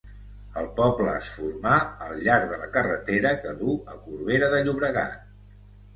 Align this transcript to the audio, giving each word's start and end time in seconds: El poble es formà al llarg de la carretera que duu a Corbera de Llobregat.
El 0.59 0.69
poble 0.79 1.11
es 1.17 1.27
formà 1.33 1.75
al 2.07 2.17
llarg 2.27 2.47
de 2.53 2.59
la 2.63 2.71
carretera 2.77 3.35
que 3.45 3.55
duu 3.63 3.77
a 3.97 4.03
Corbera 4.07 4.51
de 4.55 4.63
Llobregat. 4.69 5.33